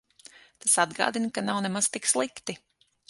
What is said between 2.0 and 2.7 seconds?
slikti.